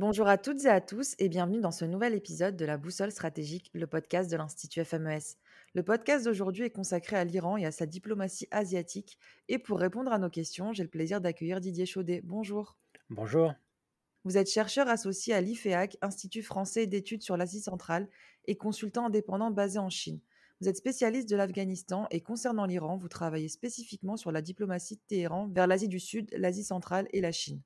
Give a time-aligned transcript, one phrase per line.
[0.00, 3.12] Bonjour à toutes et à tous et bienvenue dans ce nouvel épisode de la Boussole
[3.12, 5.36] stratégique, le podcast de l'Institut FMES.
[5.74, 9.18] Le podcast d'aujourd'hui est consacré à l'Iran et à sa diplomatie asiatique.
[9.48, 12.22] Et pour répondre à nos questions, j'ai le plaisir d'accueillir Didier Chaudet.
[12.24, 12.78] Bonjour.
[13.10, 13.52] Bonjour.
[14.24, 18.08] Vous êtes chercheur associé à l'IFEAC, Institut français d'études sur l'Asie centrale,
[18.46, 20.20] et consultant indépendant basé en Chine.
[20.62, 25.02] Vous êtes spécialiste de l'Afghanistan et concernant l'Iran, vous travaillez spécifiquement sur la diplomatie de
[25.08, 27.60] Téhéran vers l'Asie du Sud, l'Asie centrale et la Chine.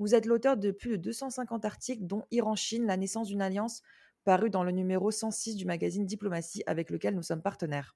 [0.00, 3.82] Vous êtes l'auteur de plus de 250 articles, dont Iran-Chine, la naissance d'une alliance,
[4.24, 7.94] paru dans le numéro 106 du magazine Diplomatie, avec lequel nous sommes partenaires.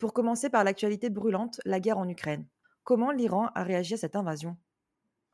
[0.00, 2.44] Pour commencer par l'actualité brûlante, la guerre en Ukraine.
[2.82, 4.56] Comment l'Iran a réagi à cette invasion?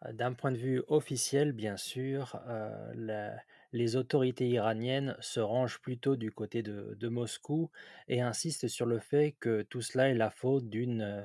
[0.05, 3.33] Euh, D'un point de vue officiel, bien sûr, euh,
[3.73, 7.71] les autorités iraniennes se rangent plutôt du côté de, de, Moscou
[8.09, 11.23] et insistent sur le fait que tout cela est la faute d'une euh,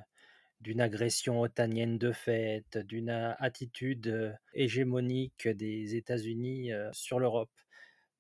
[0.64, 7.52] d'une agression otanienne de fait, d'une attitude hégémonique des États-Unis sur l'Europe.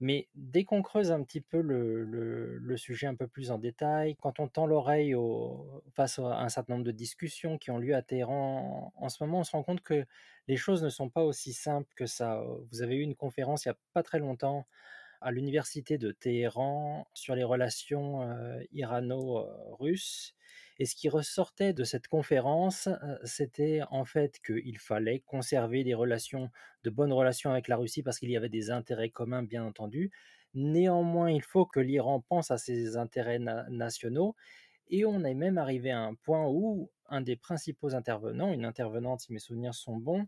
[0.04, 4.42] Mais dès qu'on creuse un petit peu le, sujet un peu plus en détail, quand
[4.42, 5.16] on tend l'oreille
[5.96, 9.40] face à un certain nombre de discussions qui ont lieu à Téhéran en, ce moment,
[9.40, 10.06] on se rend compte que
[10.50, 12.44] les choses ne sont pas aussi simples que ça.
[12.72, 14.68] Vous avez eu une conférence il n'y a pas très longtemps
[15.24, 18.28] à l'université de Téhéran sur les relations
[18.72, 20.36] irano-russes.
[20.80, 22.90] Et ce qui ressortait de cette conférence,
[23.24, 26.50] c'était en fait qu'il fallait conserver des relations,
[26.84, 30.12] de bonnes relations avec la Russie parce qu'il y avait des intérêts communs, bien entendu.
[30.56, 34.36] Néanmoins, il faut que l'Iran pense à ses intérêts nationaux.
[34.90, 39.22] Et on est même arrivé à un point où un des principaux intervenants, une intervenante,
[39.22, 40.28] si mes souvenirs sont bons,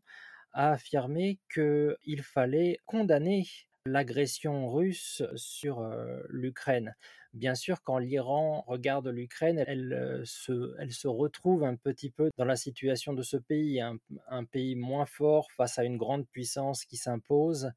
[0.53, 3.45] a affirmé qu'il fallait condamner
[3.85, 5.87] l'agression russe sur
[6.29, 6.95] l'Ukraine.
[7.33, 13.13] Bien sûr, quand l'Iran regarde l'Ukraine, elle, se, retrouve un petit peu dans la situation
[13.13, 17.71] de ce pays, un, pays moins fort face à une grande puissance qui s'impose.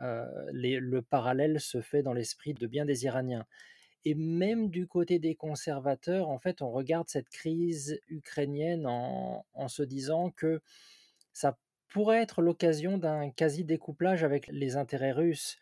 [0.00, 3.46] le parallèle se fait dans l'esprit de bien des Iraniens.
[4.04, 9.68] Et même du côté des conservateurs, en fait, on regarde cette crise ukrainienne en, en
[9.68, 10.60] se disant que
[11.32, 11.56] ça
[11.92, 15.58] pourrait être l'occasion d'un quasi-découplage avec les intérêts russes.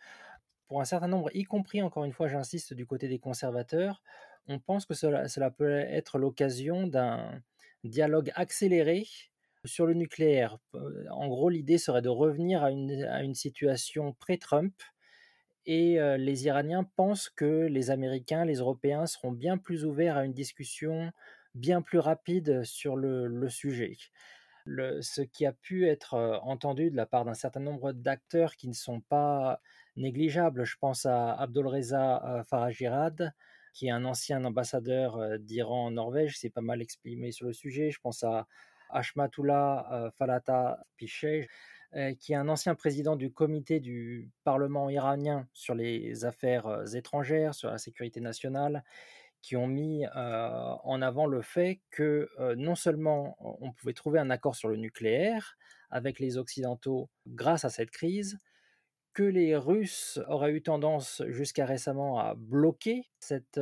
[0.68, 4.02] Pour un certain nombre, y compris, encore une fois, j'insiste, du côté des conservateurs,
[4.46, 7.42] on pense que cela, peut être l'occasion d'un
[7.84, 9.06] dialogue accéléré
[9.64, 10.58] sur le nucléaire.
[11.10, 14.74] En gros, l'idée serait de revenir à une, situation pré-Trump.
[15.66, 20.32] Et les Iraniens pensent que les Américains, les Européens seront bien plus ouverts à une
[20.32, 21.12] discussion
[21.56, 23.96] bien plus rapide sur le sujet
[24.66, 28.74] ce qui a pu être entendu de la part d'un certain nombre d'acteurs qui ne
[28.74, 29.60] sont pas
[29.96, 30.64] négligeables.
[30.64, 33.32] Je pense à Abdolreza Farajirad,
[33.72, 37.90] qui est un ancien ambassadeur d'Iran en Norvège, s'est pas mal exprimé sur le sujet.
[37.90, 38.46] Je pense à
[38.90, 41.48] Ashmatullah Falata Pichej,
[42.18, 47.70] qui est un ancien président du comité du Parlement iranien sur les affaires étrangères, sur
[47.70, 48.84] la sécurité nationale,
[49.42, 54.54] qui ont mis en avant le fait que non seulement on pouvait trouver un accord
[54.54, 55.56] sur le nucléaire
[55.90, 58.38] avec les Occidentaux grâce à cette crise,
[59.12, 63.60] que les Russes auraient eu tendance jusqu'à récemment à bloquer cette,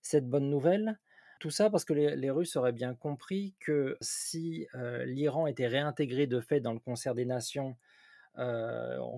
[0.00, 0.98] cette bonne nouvelle.
[1.38, 4.66] Tout ça parce que les, Russes auraient bien compris que si
[5.04, 7.76] l'Iran était réintégré de fait dans le concert des nations,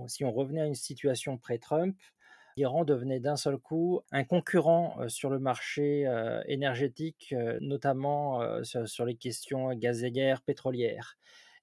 [0.06, 1.96] si on revenait à une situation pré-Trump,
[2.56, 6.08] l'Iran devenait d'un seul coup un concurrent sur le marché
[6.46, 11.16] énergétique, notamment sur, les questions gazéières, pétrolières.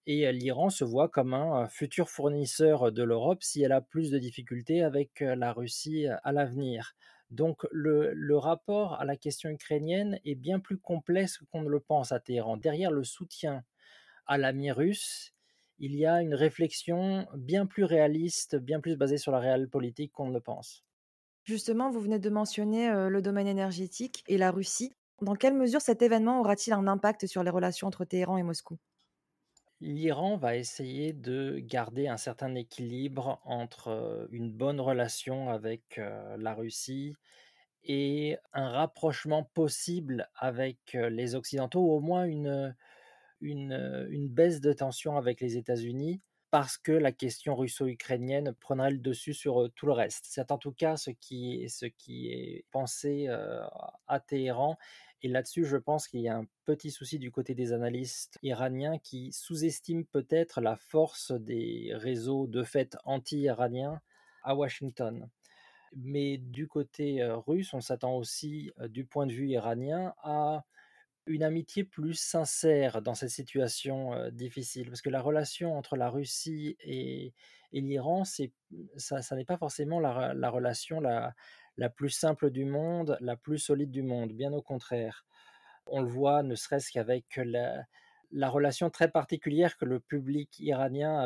[0.07, 4.17] Et l'Iran se voit comme un futur fournisseur de l'Europe si elle a plus de
[4.17, 6.95] difficultés avec la Russie à l'avenir.
[7.29, 11.79] Donc le, le, rapport à la question ukrainienne est bien plus complexe qu'on ne le
[11.79, 12.57] pense à Téhéran.
[12.57, 13.63] Derrière le soutien
[14.27, 15.33] à l'ami russe,
[15.81, 20.13] il y a une réflexion bien plus réaliste, bien plus basée sur la réelle politique
[20.13, 20.85] qu'on ne le pense.
[21.43, 24.95] Justement, vous venez de mentionner le domaine énergétique et la Russie.
[25.21, 28.79] Dans quelle mesure cet événement aura-t-il un impact sur les relations entre Téhéran et Moscou?
[29.81, 35.99] L'Iran va essayer de garder un certain équilibre entre une bonne relation avec
[36.37, 37.15] la Russie
[37.83, 42.75] et un rapprochement possible avec les Occidentaux, ou au moins une,
[43.41, 46.21] une, baisse de tension avec les États-Unis
[46.51, 50.25] parce que la question russo-ukrainienne prendrait le dessus sur tout le reste.
[50.27, 53.29] C'est en tout cas ce qui, ce qui est pensé
[54.07, 54.77] à Téhéran.
[55.23, 58.97] Et là-dessus, je pense qu'il y a un petit souci du côté des analystes iraniens
[58.97, 64.01] qui sous-estiment peut-être la force des réseaux de fait anti-iraniens
[64.43, 65.29] à Washington.
[65.95, 70.63] Mais du côté russe, on s'attend aussi, du point de vue iranien, à
[71.27, 74.87] une amitié plus sincère dans cette situation, heu, difficile?
[74.89, 77.33] Parce que la relation entre la Russie et
[77.73, 78.53] l'Iran, c'est
[78.97, 81.33] ça n'est pas forcément la la relation la
[81.89, 85.25] plus simple du monde, la plus solide du monde, bien au contraire.
[85.85, 87.83] On le voit ne serait-ce qu'avec la
[88.33, 91.23] la relation très particulière que le public iranien a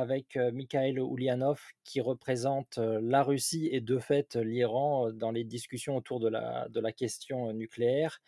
[0.00, 6.20] avec, Mikhail Oulianov qui représente, la Russie et de fait l'Iran, dans les discussions autour
[6.20, 8.20] de la question, nucléaire.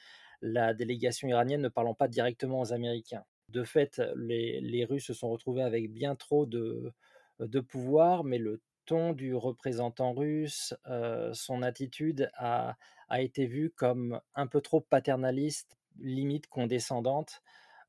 [0.42, 3.24] La délégation iranienne ne parlant pas directement aux Américains.
[3.48, 9.12] De fait, les Russes se sont retrouvés avec bien trop de pouvoir, mais le ton
[9.12, 12.76] du représentant russe, heu, son attitude a
[13.18, 17.42] été vue comme un peu trop paternaliste, limite condescendante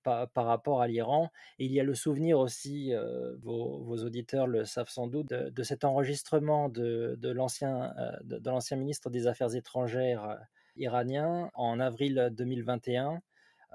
[0.03, 1.29] pa par rapport à l'Iran.
[1.59, 5.83] Il y a le souvenir aussi, heu, vos auditeurs le savent sans doute, de cet
[5.85, 7.93] enregistrement de de l'ancien,
[8.77, 10.39] ministre des Affaires étrangères,
[10.75, 13.21] iranien en avril 2021.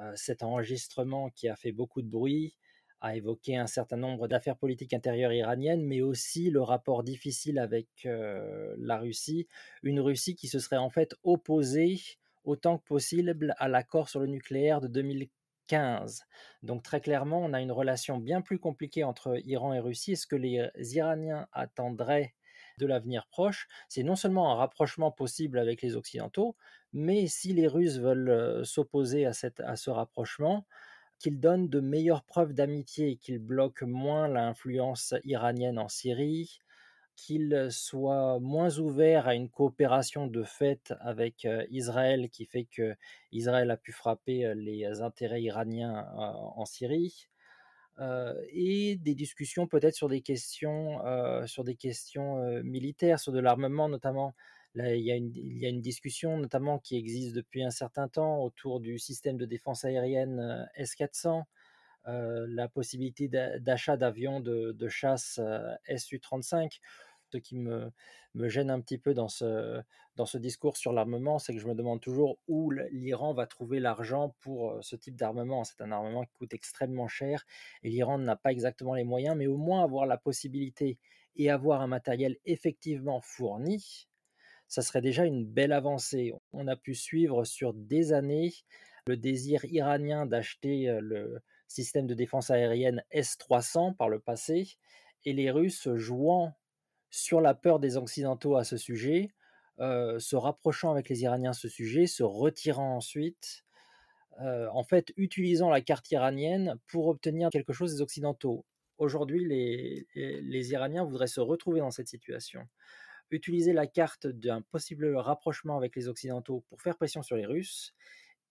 [0.01, 2.57] Heu, cet enregistrement qui a fait beaucoup de bruit,
[3.01, 7.89] a évoqué un certain nombre d'affaires politiques intérieures iraniennes, mais aussi le rapport difficile avec,
[8.07, 9.47] heu, la Russie.
[9.83, 12.01] Une Russie qui se serait en fait opposée
[12.45, 16.25] autant que possible à l'accord sur le nucléaire de 2015.
[16.63, 20.17] Donc très clairement, on a une relation bien plus compliquée entre Iran et Russie et
[20.17, 22.35] ce que les Iraniens attendraient
[22.79, 26.57] de l'avenir proche, c'est non seulement un rapprochement possible avec les occidentaux,
[26.97, 29.33] mais si les Russes veulent, s'opposer à
[29.65, 30.67] à ce rapprochement,
[31.19, 36.59] qu'ils donnent de meilleures preuves d'amitié qu'ils bloquent moins l'influence iranienne en Syrie,
[37.17, 43.77] qu'ils soient moins ouverts à une coopération de fait avec, Israël qui fait qu'Israël a
[43.77, 47.29] pu frapper, les intérêts iraniens en Syrie.
[48.51, 51.01] Et des discussions peut-être sur des questions,
[51.47, 54.35] sur des questions, militaires, sur de l'armement notamment.
[54.77, 55.01] Il
[55.59, 59.47] y a une discussion notamment qui existe depuis un certain temps autour du système de
[59.47, 61.47] défense aérienne, heu, S-400,
[62.09, 66.81] heu, la possibilité d'a d'achat d'avions de chasse, heu, Su-35.
[67.33, 67.91] Ce qui me
[68.49, 72.39] gêne un petit peu dans ce discours sur l'armement, c'est que je me demande toujours
[72.49, 75.65] où l'Iran va trouver l'argent pour, heu, ce type d'armement.
[75.65, 77.45] C'est un armement qui coûte extrêmement cher
[77.83, 80.99] et l'Iran n'a pas exactement les moyens, mais au moins avoir la possibilité
[81.37, 84.09] et avoir un matériel effectivement fourni,
[84.69, 86.33] ça serait déjà une belle avancée.
[86.53, 88.53] On a pu suivre sur des années
[89.07, 94.77] le désir iranien d'acheter, le système de défense aérienne S-300 par le passé
[95.25, 96.55] et les Russes jouant
[97.11, 99.29] sur la peur des occidentaux à ce sujet,
[99.79, 103.65] se rapprochant avec les Iraniens à ce sujet, se retirant ensuite,
[104.41, 108.65] en fait utilisant la carte iranienne pour obtenir quelque chose des occidentaux.
[108.99, 112.63] Aujourd'hui, les Iraniens voudraient se retrouver dans cette situation.
[113.31, 117.95] Utiliser la carte d'un possible rapprochement avec les occidentaux pour faire pression sur les Russes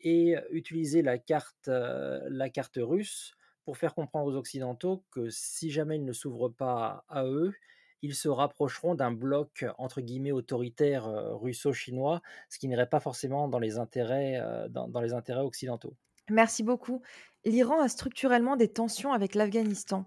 [0.02, 3.34] et utiliser la carte, heu, la carte russe
[3.64, 7.54] pour faire comprendre aux occidentaux que si jamais ils ne s'ouvrent pas à eux,
[8.02, 13.48] ils se rapprocheront d'un bloc entre guillemets «autoritaire», heu, russo-chinois, ce qui n'irait pas forcément
[13.48, 15.96] dans les intérêts, dans dans les intérêts occidentaux.
[16.30, 17.02] Merci beaucoup.
[17.46, 20.06] L'Iran a structurellement des tensions avec l'Afghanistan.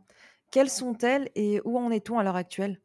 [0.52, 2.80] Quelles sont-elles et où en est-on à l'heure actuelle?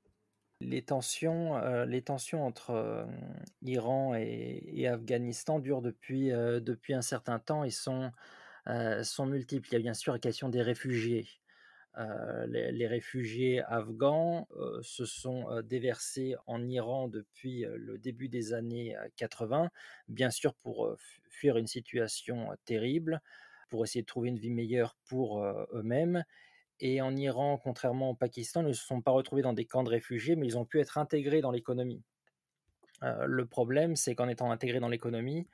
[0.64, 7.02] Les tensions, heu, les tensions entre, hem, Iran et Afghanistan durent depuis, heu, depuis un
[7.02, 8.12] certain temps et sont,
[9.26, 9.68] multiples.
[9.70, 11.28] Il y a bien sûr la question des réfugiés.
[12.48, 14.48] Les réfugiés afghans,
[14.82, 19.70] se sont, déversés en Iran depuis, le début des années, heu, 80,
[20.08, 20.96] bien sûr pour,
[21.30, 23.22] fuir une situation, terrible,
[23.70, 26.24] pour essayer de trouver une vie meilleure pour, eux-mêmes
[26.80, 29.90] et en Iran, contrairement au Pakistan, ne se sont pas retrouvés dans des camps de
[29.90, 32.04] réfugiés, mais ils ont pu être intégrés dans l'économie.
[33.04, 35.48] Heu, le problème, c'est qu'en étant intégrés dans l'économie,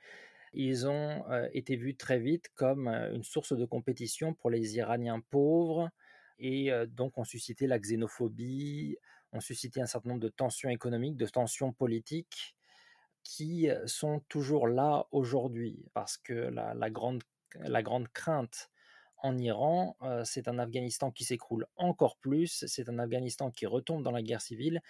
[0.54, 4.76] ils ont, heu, été vus très vite comme, heu, une source de compétition pour les
[4.76, 5.90] Iraniens pauvres
[6.40, 8.96] et donc ont suscité la xénophobie,
[9.32, 12.56] ont suscité un certain nombre de tensions économiques, de tensions politiques
[13.24, 15.84] qui, sont toujours là aujourd'hui.
[15.94, 17.22] Parce que la grande
[17.56, 18.70] la grande crainte
[19.22, 24.10] en Iran, c'est un Afghanistan qui s'écroule encore plus, c'est un Afghanistan qui retombe dans
[24.10, 24.80] la guerre civile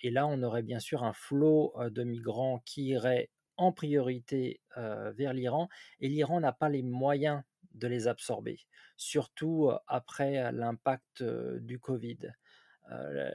[0.00, 5.32] et là, on aurait bien sûr un flot, de migrants qui irait en priorité, vers
[5.32, 5.68] l'Iran
[6.00, 8.58] et l'Iran n'a pas les moyens de les absorber,
[8.96, 12.18] surtout, après l'impact, du covid.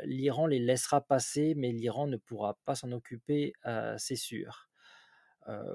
[0.06, 3.54] L'Iran les laissera passer, mais l'Iran ne pourra pas s'en occuper,
[3.98, 4.71] c'est sûr.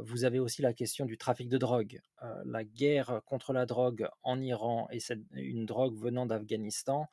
[0.03, 2.01] Vous avez aussi la question du trafic de drogue.
[2.45, 4.99] La guerre contre la drogue en Iran et
[5.33, 7.09] une drogue venant d'Afghanistan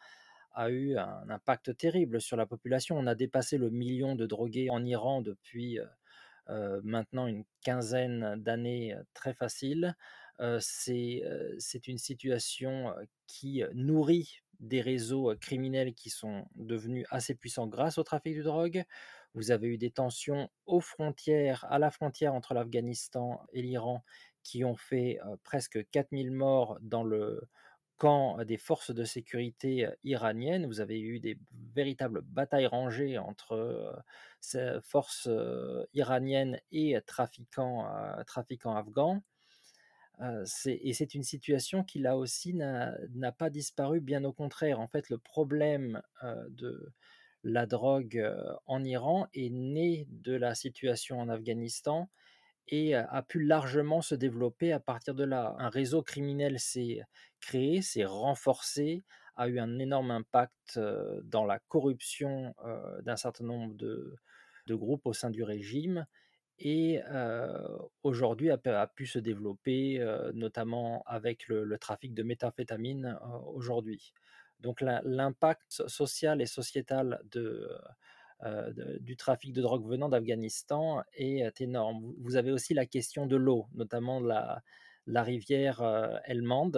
[0.54, 2.98] a eu un impact terrible sur la population.
[2.98, 5.80] On a dépassé le million de drogués en Iran depuis,
[6.48, 9.96] maintenant une quinzaine d'années, très facile.
[10.60, 12.94] C'est, une situation,
[13.28, 18.84] qui, nourrit des réseaux, criminels qui sont devenus assez puissants grâce au trafic de drogue.
[19.36, 24.04] Vous avez eu des tensions aux frontières à la frontière entre l'Afghanistan et l'Iran
[24.44, 27.42] qui ont fait, presque 4 000 morts dans le
[27.98, 30.66] camp des forces de sécurité, iraniennes.
[30.66, 31.40] Vous avez eu des
[31.74, 34.04] véritables batailles rangées entre,
[34.42, 35.30] ces forces,
[35.94, 39.22] iraniennes et trafiquants, afghans.
[40.66, 44.80] Et c'est une situation qui là aussi n'a pas disparu, bien au contraire.
[44.80, 46.92] En fait, le problème, de
[47.44, 48.24] la drogue,
[48.66, 52.10] en Iran est né de la situation en Afghanistan
[52.68, 55.56] et a pu largement se développer à partir de là.
[55.60, 57.02] Un réseau criminel s'est
[57.42, 59.04] créé, s'est renforcé,
[59.36, 60.80] a eu un énorme impact,
[61.24, 62.56] dans la corruption,
[63.02, 64.18] d'un certain nombre de
[64.76, 66.06] groupes au sein du régime
[66.60, 67.02] et
[68.04, 70.00] aujourd'hui a pu se développer,
[70.34, 74.14] notamment avec le le trafic de méthamphétamine, aujourd'hui.
[74.64, 77.70] Donc l'im l'impact so social et sociétal de,
[78.44, 82.14] de du trafic de drogue venant d'Afghanistan est énorme.
[82.20, 84.62] Vous avez aussi la question de l'eau, notamment la
[85.06, 86.72] la rivière, heu, Helmand.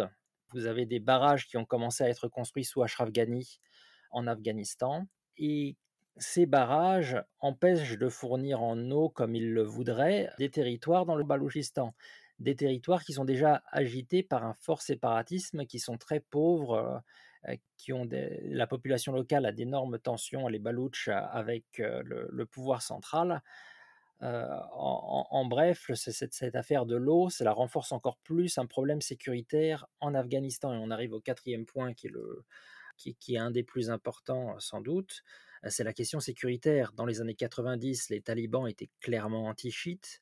[0.54, 3.60] Vous avez des barrages qui ont commencé à être construits sous Ashraf Ghani
[4.12, 5.06] en Afghanistan
[5.38, 5.76] et
[6.18, 11.24] ces barrages empêchent de fournir en eau comme ils le voudraient des territoires dans le
[11.26, 11.94] Baloutchistan.
[12.40, 17.00] Des territoires qui sont déjà agités par un fort séparatisme, qui sont très pauvres, heu,
[17.78, 23.42] qui ont la population locale a d'énormes tensions, les Baloutches, avec, heu, le pouvoir central.
[24.22, 30.74] En bref, cette affaire de l'eau, cela renforce encore plus un problème sécuritaire en Afghanistan
[30.74, 32.44] et on arrive au 4e point qui est le
[32.98, 35.24] qui est un des plus importants sans doute,
[35.68, 36.94] c'est la question sécuritaire.
[36.94, 40.22] Dans les années 90, les talibans étaient clairement anti-chiites.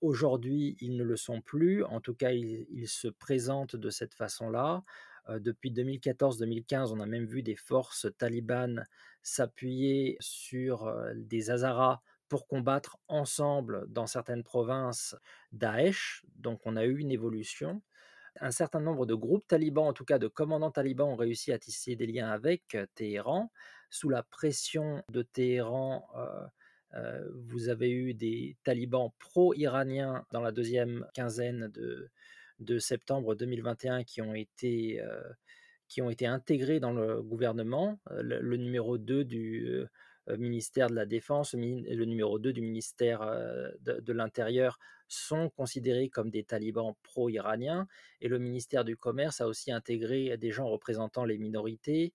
[0.00, 1.84] Aujourd'hui, ils ne le sont plus.
[1.84, 4.84] En tout cas, ils se présentent de cette façon-là.
[5.28, 8.84] Heu, depuis 2014-2015, on a même vu des forces talibanes
[9.22, 15.16] s'appuyer sur, heu, des Hazaras pour combattre ensemble dans certaines provinces
[15.52, 16.24] Daesh.
[16.36, 17.82] Donc on a eu une évolution.
[18.40, 21.58] Un certain nombre de groupes talibans, en tout cas de commandants talibans, ont réussi à
[21.58, 23.50] tisser des liens avec Téhéran.
[23.90, 26.06] Sous la pression de Téhéran,
[27.34, 32.10] vous avez eu des talibans pro-iraniens dans la 2e quinzaine de
[32.60, 35.22] de septembre 2021 qui ont été, heu,
[35.88, 38.00] qui ont été intégrés dans le gouvernement.
[38.10, 39.88] Le le numéro 2 du, heu,
[40.38, 43.20] ministère de la Défense, mini le numéro 2 du ministère,
[43.80, 47.86] de l'Intérieur sont considérés comme des talibans pro-iraniens
[48.20, 52.12] et le ministère du Commerce a aussi intégré des gens représentant les minorités.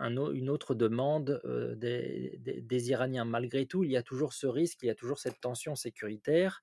[0.00, 1.40] Une autre demande,
[1.76, 3.24] des Iraniens.
[3.24, 6.62] Malgré tout, il y a toujours ce risque, il y a toujours cette tension sécuritaire.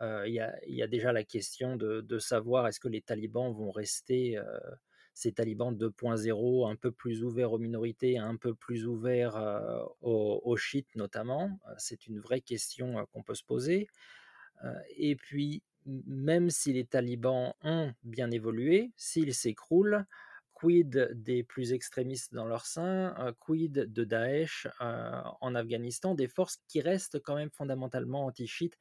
[0.00, 4.38] Il y a déjà la question de savoir est-ce que les talibans vont rester,
[5.12, 9.36] ces talibans 2.0 un peu plus ouverts aux minorités, un peu plus ouverts,
[10.00, 11.58] aux chiites notamment?
[11.78, 13.86] C'est une vraie question, qu'on peut se poser.
[14.96, 20.06] Et puis même si les talibans ont bien évolué, s'ils s'écroulent,
[20.54, 23.14] quid des plus extrémistes dans leur sein?
[23.38, 26.14] Quid de Daesh, en Afghanistan?
[26.14, 28.76] Des forces qui restent quand même fondamentalement anti-chiites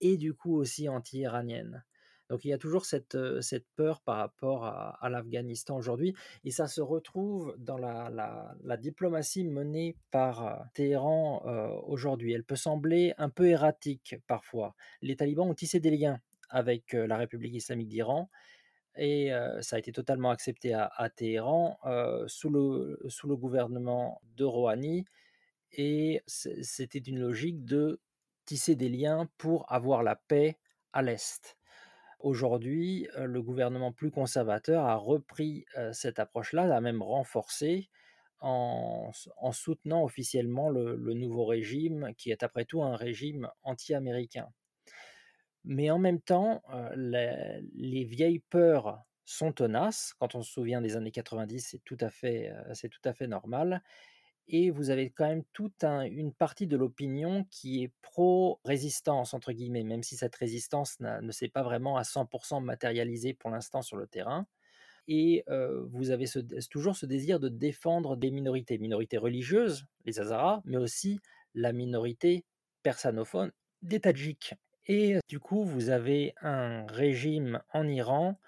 [0.00, 1.84] et du coup aussi anti-iraniennes.
[2.28, 6.12] Donc il y a toujours cette, cette peur par rapport à l'Afghanistan aujourd'hui
[6.42, 11.42] et ça se retrouve dans la la diplomatie menée par Téhéran,
[11.86, 12.32] aujourd'hui.
[12.32, 14.74] Elle peut sembler un peu erratique parfois.
[15.02, 18.28] Les talibans ont tissé des liens avec, la République islamique d'Iran
[18.96, 21.78] et ça a été totalement accepté à Téhéran,
[22.26, 25.04] sous le sous le gouvernement de Rouhani
[25.72, 28.00] et c'était une logique de
[28.46, 30.58] tisser des liens pour avoir la paix
[30.92, 31.58] à l'Est.
[32.20, 37.90] Aujourd'hui, le gouvernement plus conservateur a repris, cette approche-là, l'a même renforcée
[38.40, 39.12] en
[39.52, 44.48] soutenant officiellement le nouveau régime qui est après tout un régime anti-américain.
[45.64, 46.62] Mais en même temps,
[46.94, 50.14] les les vieilles peurs sont tenaces.
[50.18, 51.98] Quand on se souvient des années 90, c'est tout
[52.72, 53.82] c'est tout à fait normal
[54.48, 59.52] et vous avez quand même toute un une partie de l'opinion qui est pro-«résistance» entre
[59.52, 63.82] guillemets, même si cette résistance ne s'est pas vraiment à 100 % matérialisée pour l'instant
[63.82, 64.46] sur le terrain
[65.08, 65.44] et
[65.90, 66.26] vous avez
[66.70, 68.78] toujours ce désir de défendre des minorités.
[68.78, 71.20] Minorités religieuses, les Hazaras, mais aussi
[71.54, 72.44] la minorité
[72.82, 74.54] persanophone des Tadjiks
[74.86, 78.38] et du coup, vous avez un régime en Iran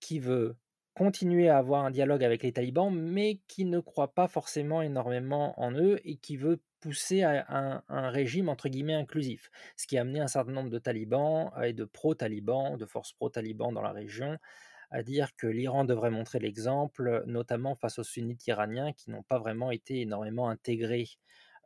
[0.00, 0.56] qui veut
[0.98, 5.58] continuer à avoir un dialogue avec les talibans, mais qui ne croit pas forcément énormément
[5.60, 10.00] en eux et qui veut poussé à un, régime entre guillemets inclusif, ce qui a
[10.00, 14.38] amené un certain nombre de talibans et de pro-talibans, de forces pro-talibans dans la région,
[14.90, 19.38] à dire que l'Iran devrait montrer l'exemple, notamment face aux sunnites iraniens qui n'ont pas
[19.38, 21.08] vraiment été énormément intégrés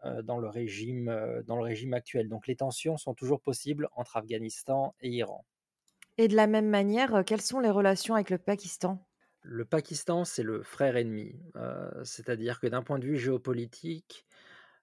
[0.05, 2.29] euh, dans, le régime, euh, dans le régime actuel.
[2.29, 5.45] Donc les tensions sont toujours possibles entre Afghanistan et Iran.
[6.19, 9.03] Et de la même manière, euh, quelles sont les relations avec le Pakistan?
[9.43, 11.35] Le Pakistan, c'est le frère ennemi.
[12.05, 14.25] C'est-à-dire que d'un point de vue géopolitique,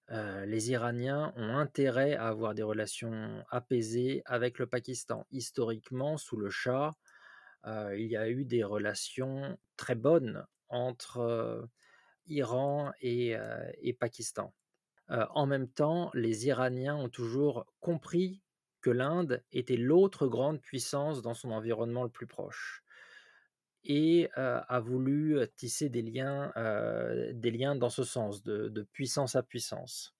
[0.09, 5.25] les Iraniens ont intérêt à avoir des relations apaisées avec le Pakistan.
[5.31, 6.95] Historiquement, sous le Shah,
[7.65, 11.65] il y a eu des relations très bonnes entre
[12.27, 13.37] Iran et,
[13.97, 14.53] Pakistan.
[15.07, 18.41] en même temps, les Iraniens ont toujours compris
[18.81, 22.83] que l'Inde était l'autre grande puissance dans son environnement le plus proche
[23.85, 26.51] et a voulu tisser des liens,
[27.33, 30.15] des liens dans ce sens, de puissance à puissance.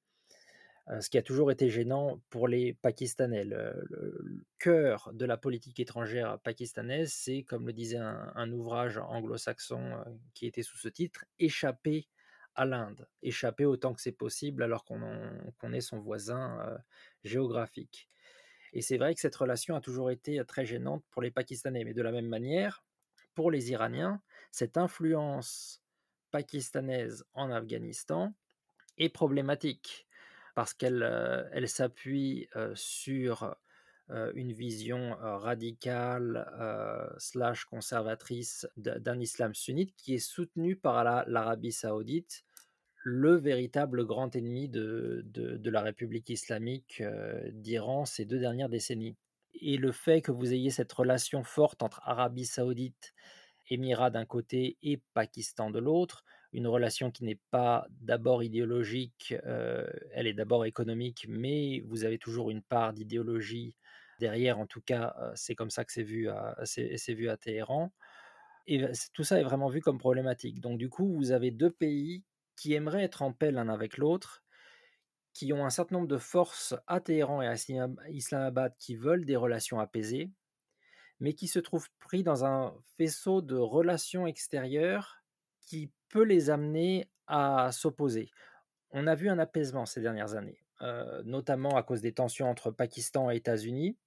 [1.02, 3.44] Ce qui a toujours été gênant pour les Pakistanais.
[3.44, 10.48] Le, cœur de la politique étrangère pakistanaise, c'est, comme le disait un, ouvrage anglo-saxon qui
[10.48, 12.08] était sous ce titre, échapper
[12.56, 16.58] à l'Inde, échapper autant que c'est possible alors qu'on est son voisin
[17.24, 18.10] géographique.
[18.74, 21.94] Et c'est vrai que cette relation a toujours été très gênante pour les Pakistanais, mais
[21.94, 22.84] de la même manière,
[23.40, 25.82] pour les Iraniens, cette influence
[26.30, 28.34] pakistanaise en Afghanistan
[28.98, 30.10] est problématique
[30.56, 33.56] parce qu'elle euh, s'appuie euh, sur
[34.10, 36.52] euh, une vision radicale
[37.18, 42.44] slash conservatrice d'un islam sunnite qui est soutenu par l'Arabie saoudite,
[43.06, 47.02] le véritable grand ennemi de, de la République islamique
[47.54, 49.16] d'Iran ces deux dernières décennies.
[49.62, 53.14] Et le fait que vous ayez cette relation forte entre Arabie saoudite,
[53.70, 59.88] Émirats d'un côté et Pakistan de l'autre, une relation qui n'est pas d'abord idéologique, euh,
[60.12, 63.76] elle est d'abord économique, mais vous avez toujours une part d'idéologie
[64.20, 64.58] derrière.
[64.60, 66.28] En tout cas, euh, c'est comme ça que c'est vu,
[66.64, 67.92] c'est, vu à Téhéran.
[68.68, 70.60] Et tout ça est vraiment vu comme problématique.
[70.60, 72.24] Donc du coup, vous avez deux pays
[72.56, 74.44] qui aimeraient être en paix l'un avec l'autre,
[75.34, 77.56] qui ont un certain nombre de forces à Téhéran et à
[78.10, 80.32] Islamabad qui veulent des relations apaisées,
[81.20, 85.24] mais qui se trouvent pris dans un faisceau de relations extérieures
[85.62, 88.30] qui peut les amener à s'opposer.
[88.92, 92.72] On a vu un apaisement ces dernières années, euh, notamment à cause des tensions entre
[92.72, 93.98] Pakistan et États-Unis.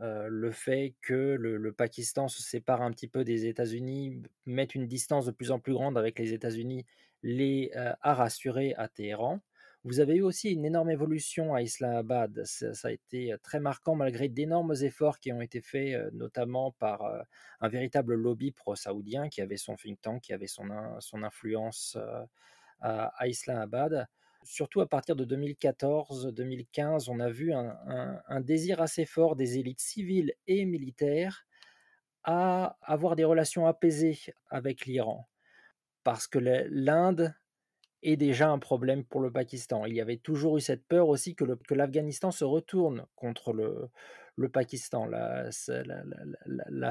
[0.00, 4.86] Euh, le fait que le, Pakistan se sépare un petit peu des États-Unis, mette une
[4.86, 6.86] distance de plus en plus grande avec les États-Unis,
[7.22, 9.40] les euh, a rassurés à Téhéran.
[9.84, 12.42] Vous avez eu aussi une énorme évolution à Islamabad.
[12.44, 17.02] Ça, a été très marquant malgré d'énormes efforts qui ont été faits, notamment par
[17.60, 20.68] un véritable lobby pro-saoudien qui avait son think tank, qui avait son,
[21.22, 21.96] influence
[22.80, 24.06] à, Islamabad.
[24.42, 30.34] Surtout à partir de 2014-2015, on a vu un, désir assez fort des élites civiles
[30.46, 31.46] et militaires
[32.22, 34.18] à avoir des relations apaisées
[34.50, 35.26] avec l'Iran.
[36.04, 37.34] Parce que l'Inde
[38.02, 39.84] est déjà un problème pour le Pakistan.
[39.84, 43.90] Il y avait toujours eu cette peur aussi que, l'Afghanistan se retourne contre le,
[44.48, 45.06] Pakistan.
[45.06, 45.50] La,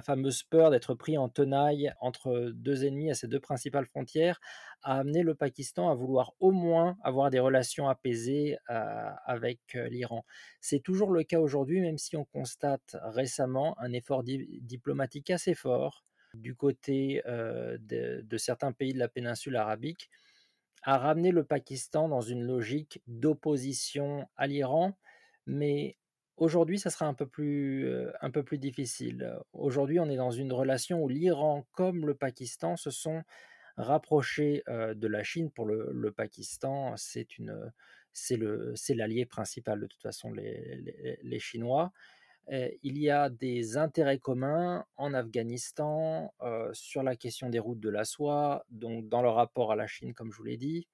[0.03, 4.39] fameuse peur d'être pris en tenaille entre deux ennemis à ces deux principales frontières
[4.83, 9.89] a amené le Pakistan à vouloir au moins avoir des relations apaisées euh, avec euh,
[9.89, 10.25] l'Iran.
[10.61, 16.05] C'est toujours le cas aujourd'hui, même si on constate récemment un effort diplomatique assez fort
[16.35, 20.09] du côté euh, de certains pays de la péninsule arabique
[20.83, 24.97] a ramené le Pakistan dans une logique d'opposition à l'Iran,
[25.45, 25.97] mais
[26.37, 29.37] aujourd'hui, ça sera un peu plus, euh, un peu plus difficile.
[29.53, 33.23] Aujourd'hui, on est dans une relation où l'Iran comme le Pakistan se sont
[33.77, 35.51] rapprochés euh, de la Chine.
[35.51, 37.27] Pour le, Pakistan, c'est
[38.89, 41.91] l'allié principal de toute façon, les, les Chinois.
[42.51, 46.33] Il y a des intérêts communs en Afghanistan
[46.73, 50.13] sur la question des routes de la soie, donc dans le rapport à la Chine,
[50.13, 50.87] comme je vous l'ai dit.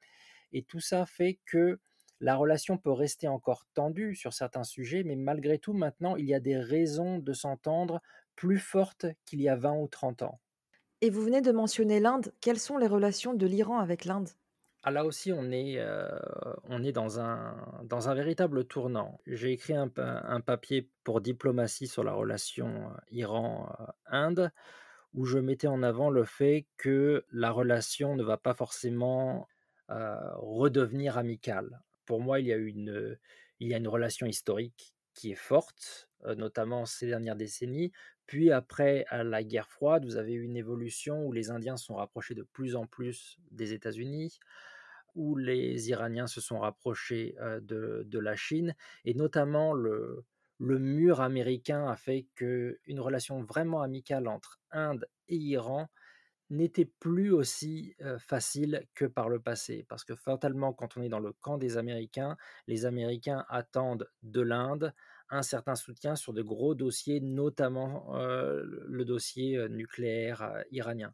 [0.51, 1.79] Et tout ça fait que
[2.21, 6.33] la relation peut rester encore tendue sur certains sujets, mais malgré tout, maintenant, il y
[6.33, 8.01] a des raisons de s'entendre
[8.35, 10.39] plus fortes qu'il y a 20 ou 30 ans.
[11.01, 12.33] Et vous venez de mentionner l'Inde.
[12.41, 14.29] Quelles sont les relations de l'Iran avec l'Inde?
[14.87, 16.07] Ah, là aussi, on est, euh,
[16.93, 19.19] dans, un, véritable tournant.
[19.25, 24.51] J'ai écrit un, papier pour diplomatie sur la relation euh, Iran-Inde,
[25.15, 29.47] où je mettais en avant le fait que la relation ne va pas forcément
[29.89, 31.81] euh, redevenir amicale.
[32.05, 37.91] Pour moi, il y, a une, relation historique qui est forte, notamment ces dernières décennies.
[38.27, 42.35] Puis après la guerre froide, vous avez eu une évolution où les Indiens sont rapprochés
[42.35, 44.39] de plus en plus des États-Unis
[45.15, 48.75] où les Iraniens se sont rapprochés de, la Chine,
[49.05, 50.25] et notamment le,
[50.59, 55.89] le mur américain a fait qu'une relation vraiment amicale entre Inde et Iran
[56.51, 59.85] n'était plus aussi facile que par le passé.
[59.89, 64.41] Parce que fatalement, quand on est dans le camp des Américains, les Américains attendent de
[64.41, 64.93] l'Inde
[65.29, 71.13] un certain soutien sur de gros dossiers, notamment le dossier nucléaire iranien.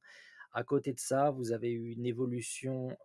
[0.53, 2.97] À côté de ça, vous avez eu une évolution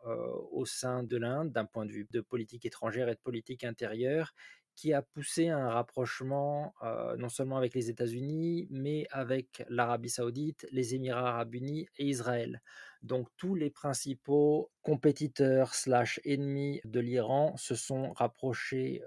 [0.51, 4.33] au sein de l'Inde d'un point de vue de politique étrangère et de politique intérieure
[4.77, 6.75] qui a poussé un rapprochement
[7.17, 12.61] non seulement avec les États-Unis, mais avec l'Arabie saoudite, les Émirats arabes unis et Israël.
[13.03, 19.03] Donc tous les principaux compétiteurs slash ennemis de l'Iran se sont rapprochés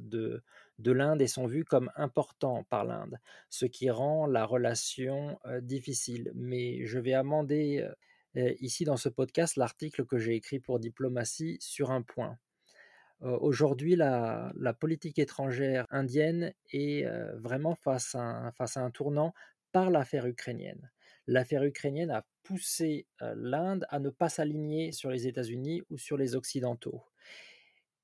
[0.00, 0.42] de,
[0.78, 3.18] de l'Inde et sont vus comme importants par l'Inde,
[3.50, 6.32] ce qui rend la relation difficile.
[6.34, 7.86] Mais je vais amender
[8.34, 12.38] ici dans ce podcast l'article que j'ai écrit pour Diplomatie sur un point.
[13.20, 17.04] Aujourd'hui, la, politique étrangère indienne est
[17.36, 19.32] vraiment face à, un, tournant
[19.70, 20.90] par l'affaire ukrainienne.
[21.28, 26.34] L'affaire ukrainienne a poussé l'Inde à ne pas s'aligner sur les États-Unis ou sur les
[26.34, 27.04] Occidentaux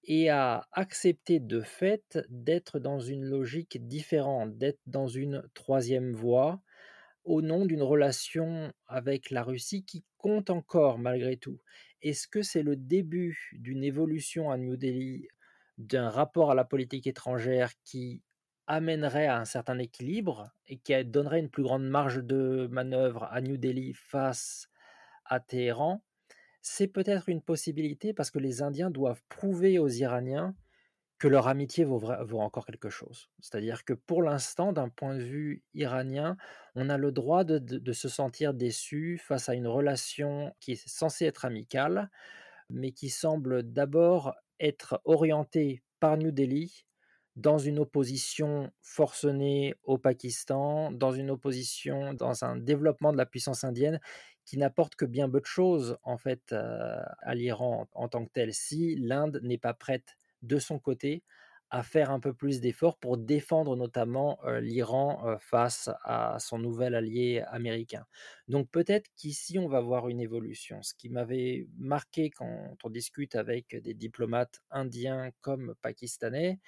[0.04, 6.60] et à accepter de fait d'être dans une logique différente, d'être dans une troisième voie
[7.24, 11.60] au nom d'une relation avec la Russie qui compte encore malgré tout.
[12.02, 15.28] Est-ce que c'est le début d'une évolution à New Delhi,
[15.78, 18.22] d'un rapport à la politique étrangère qui
[18.66, 23.40] amènerait à un certain équilibre et qui donnerait une plus grande marge de manœuvre à
[23.40, 24.68] New Delhi face
[25.24, 26.02] à Téhéran?
[26.70, 30.54] C'est peut-être une possibilité parce que les Indiens doivent prouver aux Iraniens
[31.18, 32.02] que leur amitié vaut,
[32.40, 33.30] encore quelque chose.
[33.40, 36.36] C'est-à-dire que pour l'instant, d'un point de vue iranien,
[36.74, 41.24] on a le droit de, se sentir déçu face à une relation qui est censée
[41.24, 42.10] être amicale,
[42.68, 46.84] mais qui semble d'abord être orientée par New Delhi
[47.34, 53.64] dans une opposition forcenée au Pakistan, dans une opposition, dans un développement de la puissance
[53.64, 54.00] indienne
[54.48, 58.54] qui n'apporte que bien peu de choses en fait à l'Iran en tant que tel
[58.54, 61.22] si l'Inde n'est pas prête de son côté
[61.68, 67.44] à faire un peu plus d'efforts pour défendre notamment l'Iran face à son nouvel allié
[67.48, 68.06] américain.
[68.48, 70.82] Donc peut-être qu'ici on va voir une évolution.
[70.82, 76.58] Ce qui m'avait marqué quand on discute avec des diplomates indiens comme pakistanais,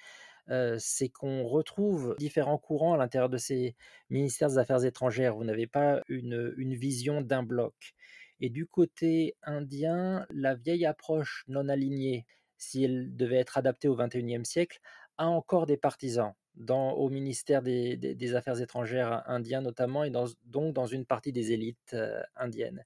[0.77, 3.75] c'est qu'on retrouve différents courants à l'intérieur de ces
[4.09, 5.35] ministères des Affaires étrangères.
[5.35, 7.93] Vous n'avez pas une, vision d'un bloc.
[8.39, 12.25] Et du côté indien, la vieille approche non alignée,
[12.57, 14.79] si elle devait être adaptée au XXIe siècle,
[15.17, 16.33] a encore des partisans
[16.67, 21.95] au ministère des, Affaires étrangères indien notamment, et donc dans une partie des élites
[22.35, 22.83] indiennes.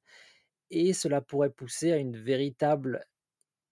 [0.70, 3.06] Et cela pourrait pousser à une véritable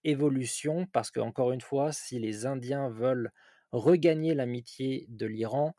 [0.03, 3.31] évolution, parce que, encore une fois, si les Indiens veulent
[3.73, 5.75] regagner l'amitié de l'Iran,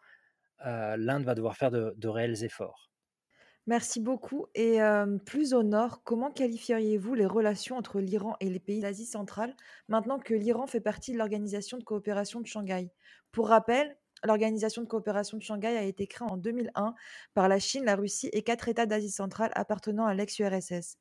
[0.62, 2.90] l'Inde va devoir faire de réels efforts.
[3.66, 4.78] Merci beaucoup et
[5.24, 9.56] plus au nord, comment qualifieriez-vous les relations entre l'Iran et les pays d'Asie centrale,
[9.88, 12.90] maintenant que l'Iran fait partie de l'Organisation de coopération de Shanghai?
[13.32, 16.94] Pour rappel, l'Organisation de coopération de Shanghai a été créée en 2001
[17.32, 20.98] par la Chine, la Russie et quatre États d'Asie centrale appartenant à l'ex-URSS.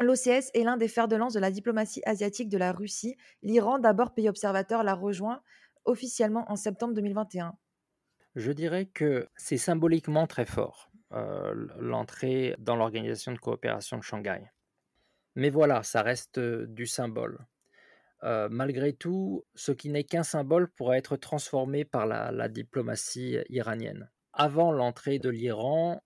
[0.00, 3.16] L'OCS est l'un des fers de lance de la diplomatie asiatique de la Russie.
[3.42, 5.40] L'Iran, d'abord pays observateur, l'a rejoint
[5.84, 7.54] officiellement en septembre 2021.
[8.34, 10.92] Je dirais que c'est symboliquement très fort.
[11.12, 14.50] Euh, l'entrée dans l'organisation de coopération de Shanghai.
[15.34, 17.46] Mais voilà, ça reste euh, du symbole.
[18.22, 24.10] Euh, malgré tout, ce qui n'est qu'un symbole pourra être transformé par la, diplomatie iranienne.
[24.32, 26.02] Avant l'entrée de l'Iran,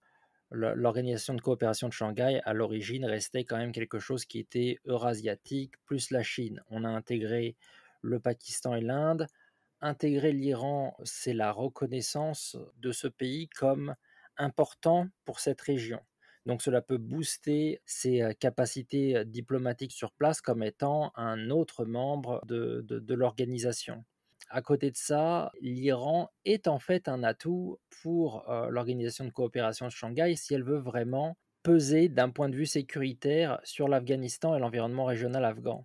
[0.50, 5.74] l'organisation de coopération de Shanghai, à l'origine, restait quand même quelque chose qui était eurasiatique,
[5.84, 6.64] plus la Chine.
[6.68, 7.54] On a intégré
[8.02, 9.28] le Pakistan et l'Inde.
[9.80, 13.94] Intégrer l'Iran, c'est la reconnaissance de ce pays comme
[14.38, 16.00] important pour cette région.
[16.46, 23.14] Donc cela peut booster ses capacités diplomatiques sur place comme étant un autre membre de,
[23.14, 24.04] l'organisation.
[24.48, 29.90] À côté de ça, l'Iran est en fait un atout pour l'organisation de coopération de
[29.90, 35.04] Shanghai si elle veut vraiment peser d'un point de vue sécuritaire sur l'Afghanistan et l'environnement
[35.04, 35.84] régional afghan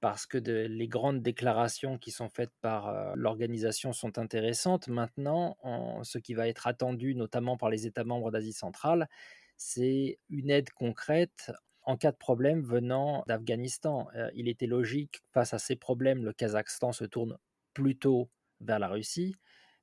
[0.00, 4.88] parce que les grandes déclarations qui sont faites par l'organisation sont intéressantes.
[4.88, 5.56] Maintenant,
[6.02, 9.08] ce qui va être attendu, notamment par les États membres d'Asie centrale,
[9.56, 14.08] c'est une aide concrète en cas de problème venant d'Afghanistan.
[14.34, 17.36] il était logique, face à ces problèmes, le Kazakhstan se tourne
[17.74, 19.34] plutôt vers la Russie.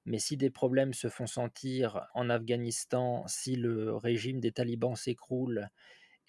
[0.06, 5.67] Mais si des problèmes se font sentir en Afghanistan, si le régime des talibans s'écroule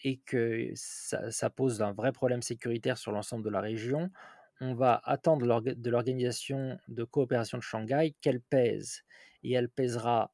[0.04, 4.10] et que ça, pose un vrai problème sécuritaire sur l'ensemble de la région,
[4.60, 9.02] on va attendre de l'Organisation de coopération de Shanghai qu'elle pèse.
[9.42, 10.32] Et elle pèsera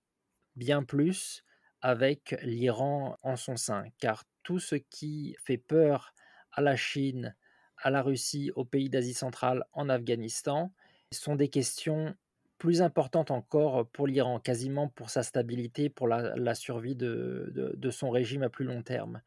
[0.57, 1.45] bien plus
[1.83, 6.15] avec l'Iran en son sein, car tout ce qui fait peur
[6.53, 7.35] à la Chine,
[7.77, 10.73] à la Russie, aux pays d'Asie centrale, en Afghanistan,
[11.13, 12.15] sont des questions
[12.59, 18.43] plus importantes encore pour l'Iran, quasiment pour sa stabilité, pour la, survie de, son régime
[18.43, 19.21] à plus long terme.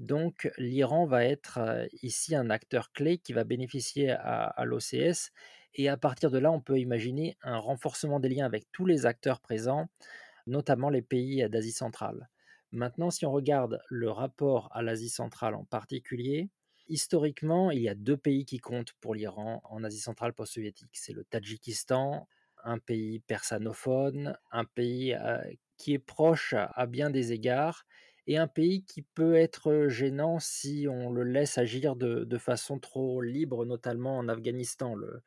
[0.00, 5.30] Donc l'Iran va être ici un acteur clé qui va bénéficier à, l'OCS
[5.74, 9.04] et à partir de là, on peut imaginer un renforcement des liens avec tous les
[9.04, 9.90] acteurs présents,
[10.46, 12.30] notamment les pays d'Asie centrale.
[12.72, 16.48] Maintenant, si on regarde le rapport à l'Asie centrale en particulier,
[16.88, 20.94] historiquement, il y a deux pays qui comptent pour l'Iran en Asie centrale post-soviétique.
[20.94, 22.26] C'est le Tadjikistan,
[22.64, 25.14] un pays persanophone, un pays
[25.76, 27.84] qui est proche à bien des égards,
[28.30, 33.20] et un pays qui peut être gênant si on le laisse agir de, façon trop
[33.20, 34.94] libre, notamment en Afghanistan.
[34.94, 35.20] Le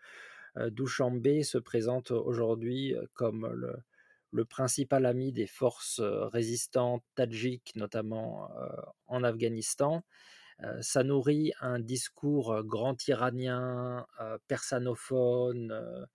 [0.56, 3.76] euh, Dushanbe se présente aujourd'hui comme le,
[4.32, 8.50] le, principal ami des forces résistantes tadjiques, notamment
[9.08, 10.06] en Afghanistan.
[10.80, 14.08] ça nourrit un discours grand iranien,
[14.48, 16.08] persanophone,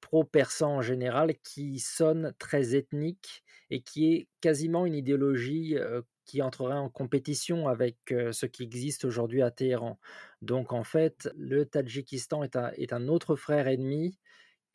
[0.00, 5.76] pro-persan en général, qui sonne très ethnique et qui est quasiment une idéologie
[6.24, 9.98] qui entrerait en compétition avec ce qui existe aujourd'hui à Téhéran.
[10.40, 14.18] Donc en fait, le Tadjikistan est un, autre frère ennemi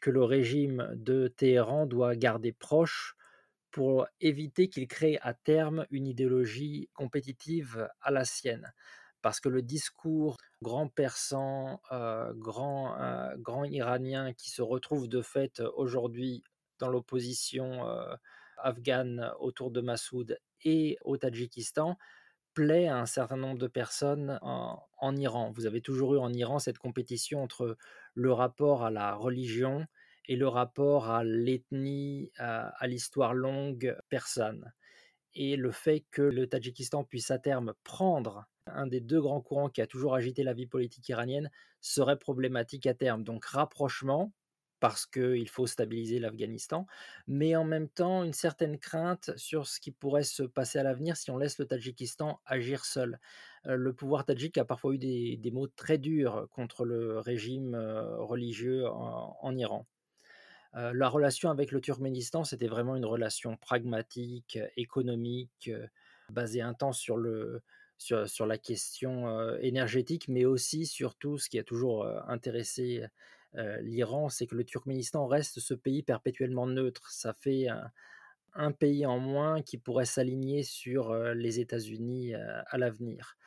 [0.01, 3.15] que le régime de Téhéran doit garder proche
[3.71, 8.73] pour éviter qu'il crée à terme une idéologie compétitive à la sienne.
[9.21, 11.81] Parce que le discours grand persan,
[12.35, 12.95] grand,
[13.37, 16.43] grand iranien qui se retrouve de fait aujourd'hui
[16.79, 17.83] dans l'opposition
[18.59, 21.97] afghane autour de Massoud et au Tadjikistan
[22.53, 25.51] plaît à un certain nombre de personnes en, Iran.
[25.51, 27.77] Vous avez toujours eu en Iran cette compétition entre
[28.15, 29.85] le rapport à la religion
[30.25, 34.73] et le rapport à l'ethnie, à, l'histoire longue persane.
[35.35, 39.69] Et le fait que le Tadjikistan puisse à terme prendre un des deux grands courants
[39.69, 43.23] qui a toujours agité la vie politique iranienne serait problématique à terme.
[43.23, 44.33] Donc rapprochement,
[44.79, 46.85] parce qu'il faut stabiliser l'Afghanistan,
[47.27, 51.17] mais en même temps une certaine crainte sur ce qui pourrait se passer à l'avenir
[51.17, 53.19] si on laisse le Tadjikistan agir seul.
[53.65, 57.75] le pouvoir tadjik a parfois eu des, mots très durs contre le régime
[58.19, 59.85] religieux en, Iran.
[60.73, 65.71] la relation avec le Turkménistan, c'était vraiment une relation pragmatique, économique,
[66.29, 67.61] basée temps sur, le,
[67.97, 73.07] sur la question énergétique, mais aussi sur tout ce qui a toujours intéressé
[73.81, 77.11] l'Iran, c'est que le Turkménistan reste ce pays perpétuellement neutre.
[77.11, 77.67] Ça fait
[78.53, 83.37] un, pays en moins qui pourrait s'aligner sur les États-Unis à l'avenir.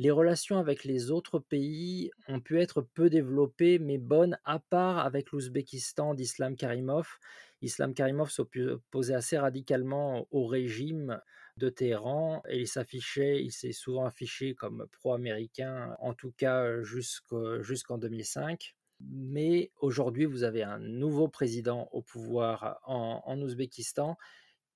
[0.00, 4.98] Les relations avec les autres pays ont pu être peu développées, mais bonnes, à part
[4.98, 7.18] avec l'Ouzbékistan d'Islam Karimov.
[7.62, 11.20] Islam Karimov s'opposait assez radicalement au régime
[11.56, 17.98] de Téhéran et il s'affichait, il s'est souvent affiché comme pro-américain, en tout cas jusqu'en
[17.98, 18.76] 2005.
[19.00, 24.16] Mais aujourd'hui, vous avez un nouveau président au pouvoir en, Ouzbékistan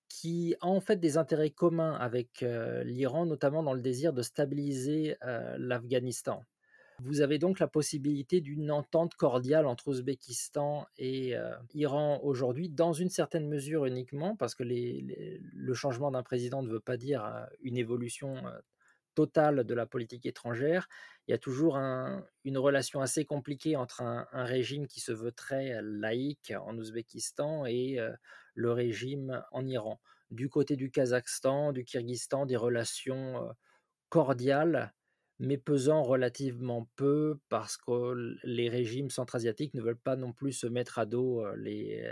[0.09, 2.45] qui a en fait des intérêts communs avec
[2.85, 5.17] l'Iran, notamment dans le désir de stabiliser
[5.57, 6.43] l'Afghanistan.
[7.01, 11.35] Vous avez donc la possibilité d'une entente cordiale entre Ouzbékistan et
[11.75, 16.81] Iran aujourd'hui, dans une certaine mesure uniquement, parce que le changement d'un président ne veut
[16.81, 18.37] pas dire une évolution
[19.15, 20.89] totale de la politique étrangère.
[21.27, 25.81] Il y a toujours une relation assez compliquée entre un, régime qui se veut très
[25.83, 27.99] laïque en Ouzbékistan et
[28.55, 30.01] le régime en Iran.
[30.31, 33.55] Du côté du Kazakhstan, du Kyrgyzstan, des relations
[34.09, 34.93] cordiales,
[35.39, 40.67] mais pesant relativement peu parce que les régimes centra-asiatiques ne veulent pas non plus se
[40.67, 42.05] mettre à dos les,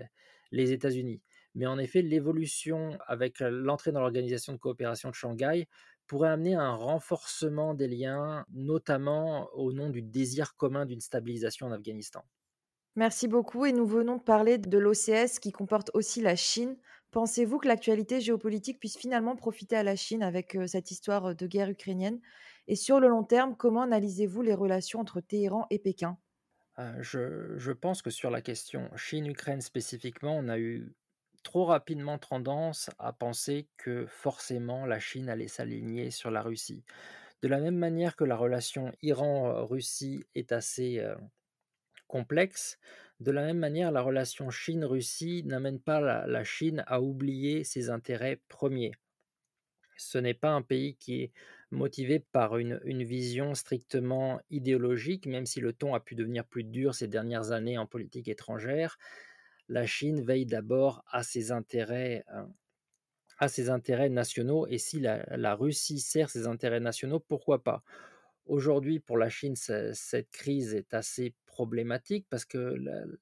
[0.53, 1.21] les États-Unis.
[1.55, 5.69] Mais en effet, l'évolution avec l'entrée dans l'organisation de coopération de Shanghai
[6.11, 11.71] pourrait amener un renforcement des liens, notamment au nom du désir commun d'une stabilisation en
[11.71, 12.25] Afghanistan?
[12.97, 16.77] Merci beaucoup et nous venons de parler de l'OCS qui comporte aussi la Chine.
[17.13, 21.47] Pensez-vous que l'actualité géopolitique puisse finalement profiter à la Chine avec euh, cette histoire de
[21.47, 22.21] guerre ukrainienne?
[22.67, 26.19] Et sur le long terme, comment analysez-vous les relations entre Téhéran et Pékin?
[26.81, 30.93] Euh, je, je, pense que sur la question Chine-Ukraine spécifiquement, on a eu
[31.43, 36.85] trop rapidement tendance à penser que forcément la Chine allait s'aligner sur la Russie.
[37.43, 41.03] De la même manière que la relation Iran-Russie est assez
[42.11, 42.79] complexe,
[43.21, 48.41] de la même manière la relation Chine-Russie n'amène pas la, Chine à oublier ses intérêts
[48.49, 48.93] premiers.
[49.97, 51.33] Ce n'est pas un pays qui est
[51.71, 56.65] motivé par une, une vision strictement idéologique, même si le ton a pu devenir plus
[56.65, 58.99] dur ces dernières années en politique étrangère.
[59.71, 62.25] La Chine veille d'abord à ses intérêts
[63.69, 67.83] intérêts nationaux et si la, Russie sert ses intérêts nationaux, pourquoi pas?
[68.47, 72.75] Aujourd'hui, pour la Chine, cette crise est assez problématique parce que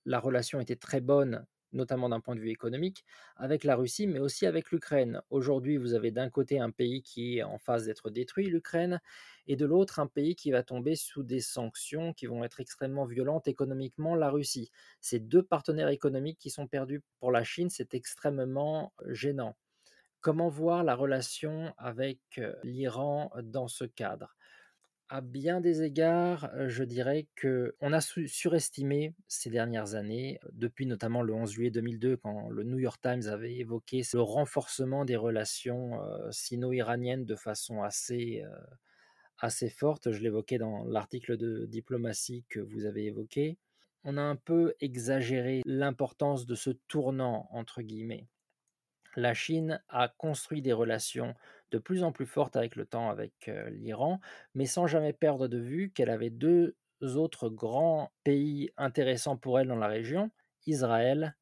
[0.06, 3.04] la, relation était très bonne, notamment d'un point de vue économique,
[3.36, 5.20] avec la Russie, mais aussi avec l'Ukraine.
[5.30, 9.00] Aujourd'hui, vous avez d'un côté un pays qui est en phase d'être détruit, l'Ukraine,
[9.46, 13.04] et de l'autre un pays qui va tomber sous des sanctions qui vont être extrêmement
[13.04, 14.70] violentes économiquement, la Russie.
[15.00, 19.56] Ces deux partenaires économiques qui sont perdus pour la Chine, c'est extrêmement gênant.
[20.20, 24.37] Comment voir la relation avec l'Iran dans ce cadre?
[25.08, 31.22] À bien des égards, je dirais que on a surestimé ces dernières années, depuis notamment
[31.22, 35.98] le 11 juillet 2002, quand le New York Times avait évoqué le renforcement des relations
[36.30, 38.44] sino-iraniennes de façon assez,
[39.38, 40.12] assez forte.
[40.12, 43.56] Je l'évoquais dans l'article de diplomatie que vous avez évoqué.
[44.04, 48.26] On a un peu exagéré l'importance de ce tournant, entre guillemets
[49.18, 51.34] la Chine a construit des relations
[51.70, 54.20] de plus en plus fortes avec le temps avec l'Iran,
[54.54, 59.68] mais sans jamais perdre de vue qu'elle avait deux autres grands pays intéressants pour elle
[59.68, 60.30] dans la région,
[60.66, 61.36] Israël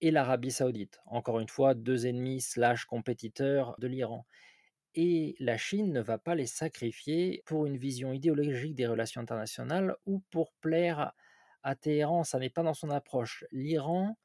[0.00, 1.00] et l'Arabie saoudite.
[1.06, 4.26] Encore une fois, deux ennemis slash compétiteurs de l'Iran.
[4.94, 9.94] Et la Chine ne va pas les sacrifier pour une vision idéologique des relations internationales
[10.06, 11.12] ou pour plaire
[11.62, 12.24] à Téhéran.
[12.24, 13.44] Ça n'est pas dans son approche.
[13.52, 14.16] L'Iran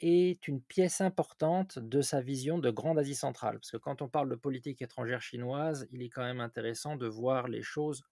[0.00, 3.58] est une pièce importante de sa vision de Grande Asie centrale.
[3.58, 7.06] Parce que quand on parle de politique étrangère chinoise, il est quand même intéressant de
[7.06, 8.02] voir les choses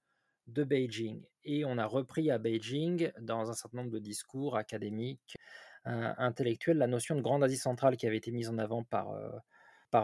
[0.47, 1.25] de Beijing.
[1.45, 5.37] Et on a repris à Beijing, dans un certain nombre de discours académiques,
[5.87, 9.11] euh, intellectuels, la notion de Grande Asie centrale qui avait été mise en avant par,
[9.12, 9.31] euh,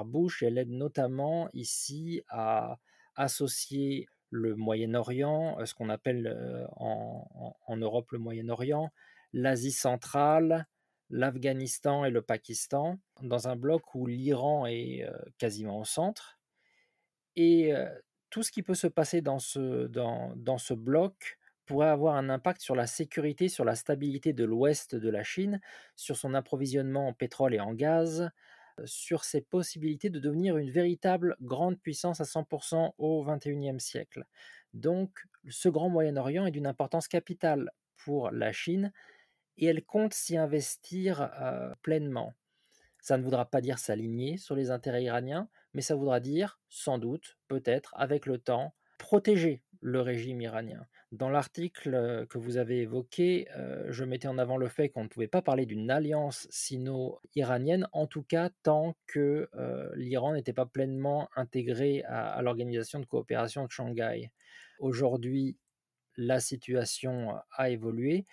[0.04, 0.42] Bush.
[0.42, 2.78] Elle aide notamment ici à
[3.14, 8.90] associer le Moyen-Orient, ce qu'on appelle en, en, Europe le Moyen-Orient,
[9.32, 10.66] l'Asie centrale,
[11.10, 16.38] l'Afghanistan et le Pakistan, dans un bloc où l'Iran est euh, quasiment au centre.
[17.36, 17.88] Et euh,
[18.30, 22.28] tout ce qui peut se passer dans ce, dans, dans ce bloc pourrait avoir un
[22.28, 25.60] impact sur la sécurité, sur la stabilité de l'ouest de la Chine,
[25.96, 28.30] sur son approvisionnement en pétrole et en gaz,
[28.78, 34.24] euh, sur ses possibilités de devenir une véritable grande puissance à 100% au XXIe siècle.
[34.74, 38.92] Donc, ce grand Moyen-Orient est d'une importance capitale pour la Chine
[39.58, 41.30] et elle compte s'y investir
[41.82, 42.34] pleinement.
[43.00, 46.98] Ça ne voudra pas dire s'aligner sur les intérêts iraniens, mais ça voudra dire, sans
[46.98, 50.86] doute, peut-être, avec le temps, protéger le régime iranien.
[51.12, 53.46] Dans l'article que vous avez évoqué,
[53.88, 58.06] je mettais en avant le fait qu'on ne pouvait pas parler d'une alliance sino-iranienne, en
[58.06, 59.48] tout cas tant que
[59.94, 64.32] l'Iran n'était pas pleinement intégré à l'organisation de coopération de Shanghai.
[64.80, 65.56] Aujourd'hui,
[66.16, 68.26] la situation a évolué.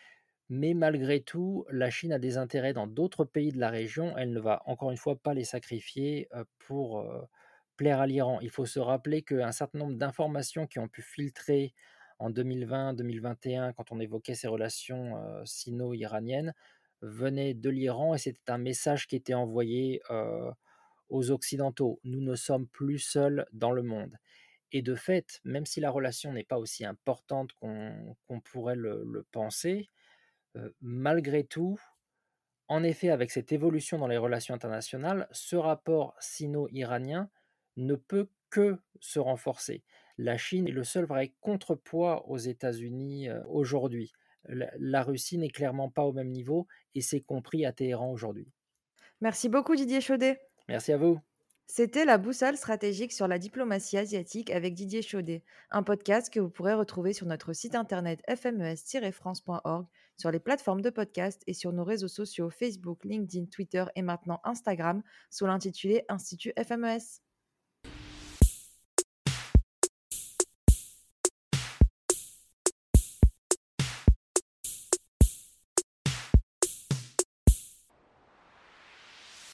[0.56, 4.16] Mais malgré tout, la Chine a des intérêts dans d'autres pays de la région.
[4.20, 7.04] Elle ne va encore une fois pas les sacrifier pour
[7.76, 8.40] plaire à l'Iran.
[8.40, 11.74] Il faut se rappeler qu'un certain nombre d'informations qui ont pu filtrer
[12.20, 16.54] en 2020-2021, quand on évoquait ces relations sino-iraniennes,
[17.02, 20.04] venaient de l'Iran et c'était un message qui était envoyé
[21.10, 22.00] aux Occidentaux.
[22.04, 24.20] Nous ne sommes plus seuls dans le monde.
[24.72, 29.90] Et de fait, même si la relation n'est pas aussi importante qu'on pourrait le penser,
[30.82, 31.80] malgré tout,
[32.68, 37.30] en effet, avec cette évolution dans les relations internationales, ce rapport sino-iranien
[37.78, 39.84] ne peut que se renforcer.
[40.18, 44.14] La Chine est le seul vrai contrepoids aux États-Unis aujourd'hui.
[44.46, 48.52] La, Russie n'est clairement pas au même niveau et c'est compris à Téhéran aujourd'hui.
[49.22, 50.40] Merci beaucoup Didier Chaudet.
[50.68, 51.20] Merci à vous.
[51.76, 56.52] C'était la boussole stratégique sur la diplomatie asiatique avec Didier Chaudet, un podcast que vous
[56.52, 61.84] pourrez retrouver sur notre site internet fmes-france.org, sur les plateformes de podcast et sur nos
[61.84, 67.23] réseaux sociaux Facebook, LinkedIn, Twitter et maintenant Instagram sous l'intitulé Institut FMES.